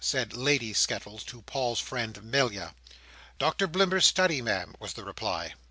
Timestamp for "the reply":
4.93-5.53